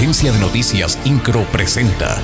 [0.00, 2.16] Agencia de Noticias Incro presenta.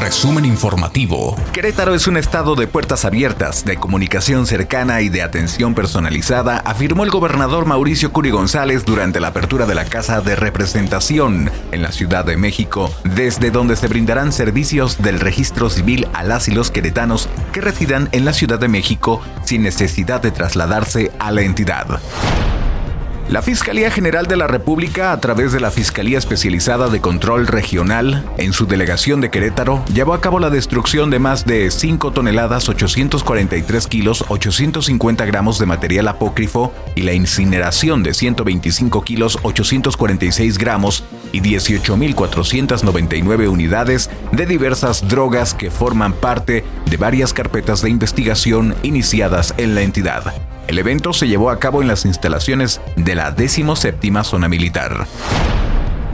[0.00, 1.36] Resumen informativo.
[1.52, 7.04] Querétaro es un estado de puertas abiertas, de comunicación cercana y de atención personalizada, afirmó
[7.04, 11.92] el gobernador Mauricio Curi González durante la apertura de la Casa de Representación en la
[11.92, 16.72] Ciudad de México, desde donde se brindarán servicios del registro civil a las y los
[16.72, 22.00] queretanos que residan en la Ciudad de México sin necesidad de trasladarse a la entidad.
[23.28, 28.24] La Fiscalía General de la República, a través de la Fiscalía Especializada de Control Regional,
[28.38, 32.70] en su delegación de Querétaro, llevó a cabo la destrucción de más de 5 toneladas
[32.70, 41.04] 843 kilos 850 gramos de material apócrifo y la incineración de 125 kilos 846 gramos
[41.30, 49.52] y 18.499 unidades de diversas drogas que forman parte de varias carpetas de investigación iniciadas
[49.58, 50.47] en la entidad.
[50.68, 55.06] El evento se llevó a cabo en las instalaciones de la 17 Zona Militar.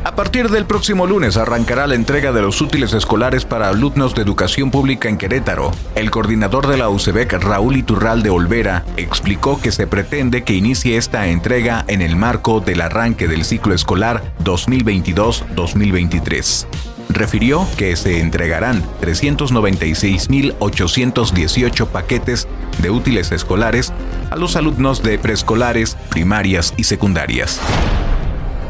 [0.05, 4.23] A partir del próximo lunes arrancará la entrega de los útiles escolares para alumnos de
[4.23, 5.73] educación pública en Querétaro.
[5.97, 10.99] El coordinador de la UCEBEC, Raúl Iturral de Olvera, explicó que se pretende que inicie
[10.99, 18.85] esta entrega en el marco del arranque del ciclo escolar 2022-2023 refirió que se entregarán
[19.01, 22.47] 396.818 paquetes
[22.81, 23.93] de útiles escolares
[24.31, 27.61] a los alumnos de preescolares, primarias y secundarias.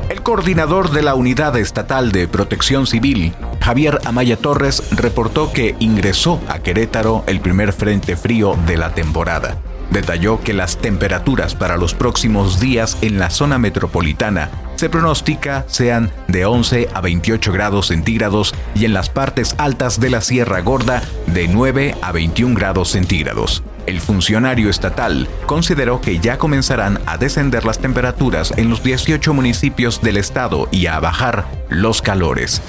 [0.09, 6.41] El coordinador de la Unidad Estatal de Protección Civil, Javier Amaya Torres, reportó que ingresó
[6.49, 9.57] a Querétaro el primer frente frío de la temporada.
[9.91, 14.51] Detalló que las temperaturas para los próximos días en la zona metropolitana
[14.85, 20.11] se pronostica sean de 11 a 28 grados centígrados y en las partes altas de
[20.11, 23.63] la Sierra Gorda de 9 a 21 grados centígrados.
[23.87, 30.03] El funcionario estatal consideró que ya comenzarán a descender las temperaturas en los 18 municipios
[30.03, 32.61] del estado y a bajar los calores.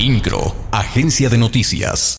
[0.00, 2.14] INCRO, Agencia de Noticias.